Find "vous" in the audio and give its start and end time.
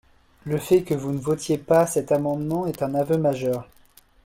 0.95-1.11